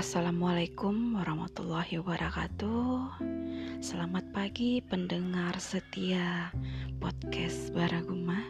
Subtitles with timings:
[0.00, 3.20] Assalamualaikum warahmatullahi wabarakatuh.
[3.84, 6.48] Selamat pagi pendengar setia
[6.96, 8.40] podcast Baraguma.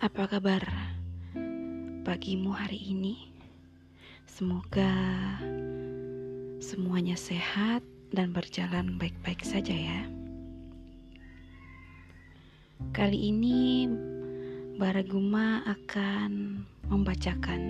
[0.00, 0.64] Apa kabar
[2.08, 3.36] pagimu hari ini?
[4.24, 4.88] Semoga
[6.64, 10.08] semuanya sehat dan berjalan baik-baik saja ya.
[12.96, 13.84] Kali ini
[14.80, 17.60] Baraguma akan membacakan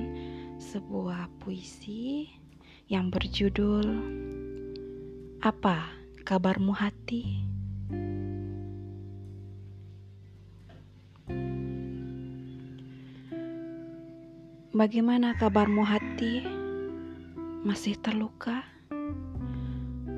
[0.58, 2.26] sebuah puisi
[2.90, 3.86] yang berjudul
[5.38, 5.86] Apa
[6.26, 7.46] kabarmu hati?
[14.74, 16.42] Bagaimana kabarmu hati?
[17.62, 18.66] Masih terluka?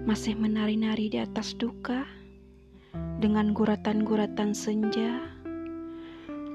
[0.08, 2.08] Masih menari-nari di atas duka?
[3.20, 5.20] Dengan guratan-guratan senja?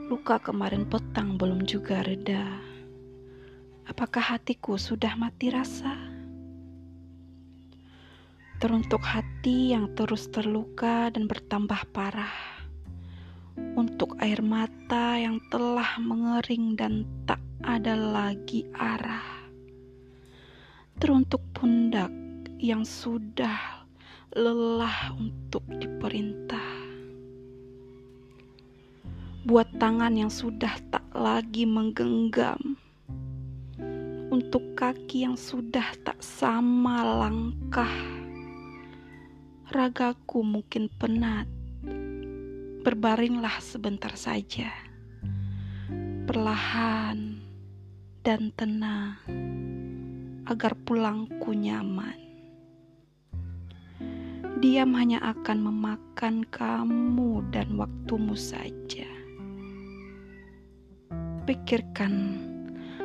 [0.09, 2.75] Luka kemarin petang belum juga reda.
[3.95, 5.95] Apakah hatiku sudah mati rasa?
[8.59, 12.59] Teruntuk hati yang terus terluka dan bertambah parah.
[13.55, 19.47] Untuk air mata yang telah mengering dan tak ada lagi arah.
[21.00, 22.11] Teruntuk pundak
[22.59, 23.88] yang sudah
[24.36, 26.83] lelah untuk diperintah.
[29.48, 32.75] Buat tangan yang sudah tak lagi menggenggam
[34.36, 37.95] untuk kaki yang sudah tak sama langkah.
[39.72, 41.47] Ragaku mungkin penat,
[42.83, 44.75] berbaringlah sebentar saja,
[46.27, 47.39] perlahan
[48.27, 49.23] dan tenang,
[50.52, 52.20] agar pulangku nyaman.
[54.59, 59.08] Diam hanya akan memakan kamu dan waktumu saja.
[61.47, 62.44] Pikirkan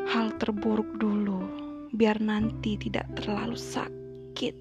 [0.09, 1.45] hal terburuk dulu,
[1.93, 4.55] biar nanti tidak terlalu sakit.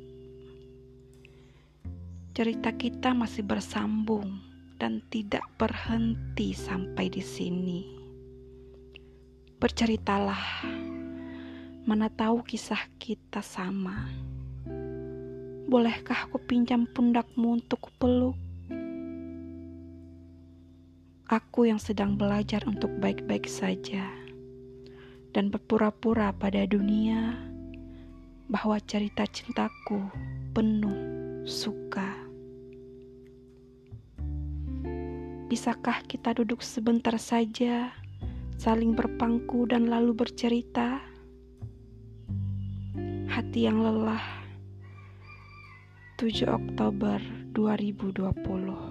[2.35, 4.43] Cerita kita masih bersambung
[4.75, 7.79] dan tidak berhenti sampai di sini.
[9.59, 10.67] Berceritalah,
[11.87, 14.07] mana tahu kisah kita sama.
[15.69, 18.35] Bolehkah aku pinjam pundakmu untuk peluk?
[21.29, 24.18] Aku yang sedang belajar untuk baik-baik saja
[25.33, 27.37] dan berpura-pura pada dunia
[28.49, 30.09] bahwa cerita cintaku
[30.57, 30.97] penuh
[31.45, 32.17] suka.
[35.49, 37.93] Bisakah kita duduk sebentar saja,
[38.57, 41.01] saling berpangku dan lalu bercerita?
[43.29, 44.21] Hati yang lelah
[46.17, 47.21] 7 Oktober
[47.53, 48.88] 2020